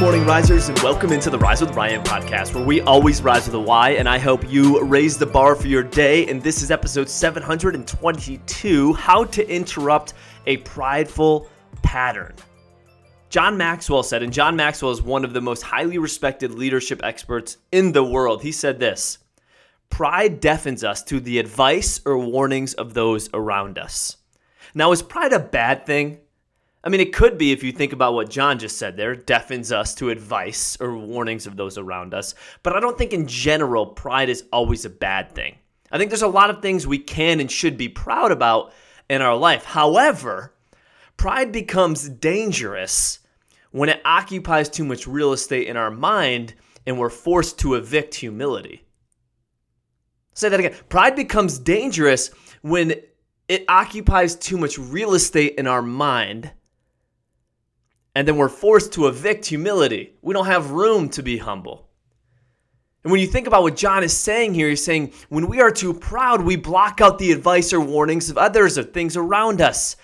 [0.00, 3.60] risers, and welcome into the Rise with Ryan podcast, where we always rise with a
[3.60, 3.90] Y.
[3.90, 6.26] And I help you raise the bar for your day.
[6.26, 10.12] And this is episode 722 How to Interrupt
[10.46, 11.48] a Prideful
[11.82, 12.34] Pattern.
[13.30, 17.56] John Maxwell said, and John Maxwell is one of the most highly respected leadership experts
[17.72, 18.42] in the world.
[18.42, 19.18] He said this
[19.88, 24.18] Pride deafens us to the advice or warnings of those around us.
[24.74, 26.18] Now, is pride a bad thing?
[26.86, 29.72] I mean, it could be if you think about what John just said there, deafens
[29.72, 32.36] us to advice or warnings of those around us.
[32.62, 35.56] But I don't think in general pride is always a bad thing.
[35.90, 38.72] I think there's a lot of things we can and should be proud about
[39.10, 39.64] in our life.
[39.64, 40.54] However,
[41.16, 43.18] pride becomes dangerous
[43.72, 46.54] when it occupies too much real estate in our mind
[46.86, 48.84] and we're forced to evict humility.
[50.34, 50.74] Say that again.
[50.88, 52.30] Pride becomes dangerous
[52.62, 52.94] when
[53.48, 56.52] it occupies too much real estate in our mind
[58.16, 60.14] and then we're forced to evict humility.
[60.22, 61.90] We don't have room to be humble.
[63.04, 65.70] And when you think about what John is saying here, he's saying when we are
[65.70, 69.96] too proud, we block out the advice or warnings of others or things around us.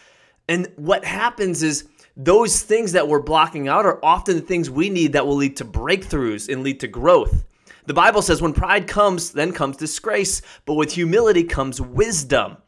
[0.47, 4.91] And what happens is those things that we're blocking out are often the things we
[4.91, 7.47] need that will lead to breakthroughs and lead to growth.
[7.87, 12.59] The Bible says when pride comes, then comes disgrace, but with humility comes wisdom.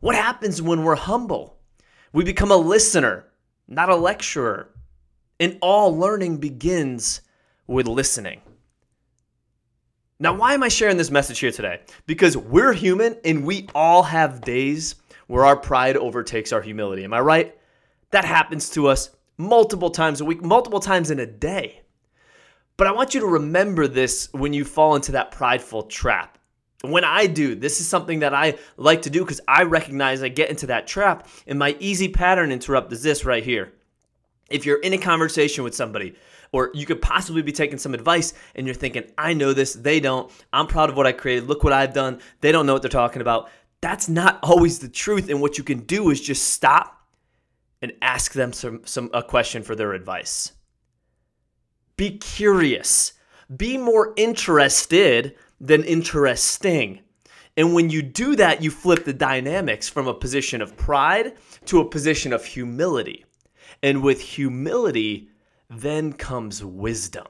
[0.00, 1.58] What happens when we're humble?
[2.14, 3.26] We become a listener
[3.70, 4.68] not a lecturer.
[5.38, 7.22] And all learning begins
[7.66, 8.42] with listening.
[10.18, 11.80] Now, why am I sharing this message here today?
[12.04, 14.96] Because we're human and we all have days
[15.28, 17.04] where our pride overtakes our humility.
[17.04, 17.56] Am I right?
[18.10, 21.80] That happens to us multiple times a week, multiple times in a day.
[22.76, 26.36] But I want you to remember this when you fall into that prideful trap.
[26.82, 30.28] When I do, this is something that I like to do because I recognize I
[30.28, 31.28] get into that trap.
[31.46, 33.72] And my easy pattern interrupt is this right here
[34.50, 36.14] if you're in a conversation with somebody
[36.52, 40.00] or you could possibly be taking some advice and you're thinking, I know this, they
[40.00, 40.30] don't.
[40.52, 41.46] I'm proud of what I created.
[41.46, 42.20] Look what I've done.
[42.40, 43.48] They don't know what they're talking about.
[43.80, 45.30] That's not always the truth.
[45.30, 46.96] And what you can do is just stop
[47.80, 50.52] and ask them some, some a question for their advice.
[51.96, 53.12] Be curious.
[53.56, 57.00] Be more interested than interesting.
[57.56, 61.34] And when you do that, you flip the dynamics from a position of pride
[61.66, 63.24] to a position of humility.
[63.82, 65.28] And with humility,
[65.68, 67.26] then comes wisdom.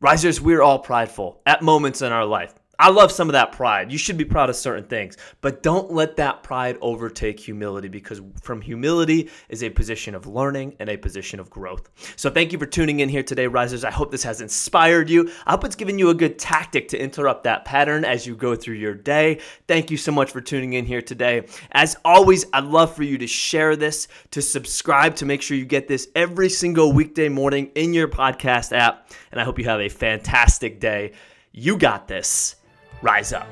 [0.00, 2.54] Risers, we're all prideful at moments in our life.
[2.78, 3.90] I love some of that pride.
[3.90, 8.20] You should be proud of certain things, but don't let that pride overtake humility because
[8.42, 11.88] from humility is a position of learning and a position of growth.
[12.16, 13.84] So thank you for tuning in here today, Risers.
[13.84, 15.30] I hope this has inspired you.
[15.46, 18.54] I hope it's given you a good tactic to interrupt that pattern as you go
[18.54, 19.40] through your day.
[19.66, 21.46] Thank you so much for tuning in here today.
[21.72, 25.64] As always, I'd love for you to share this, to subscribe, to make sure you
[25.64, 29.10] get this every single weekday morning in your podcast app.
[29.32, 31.12] And I hope you have a fantastic day.
[31.52, 32.56] You got this
[33.02, 33.46] rise up.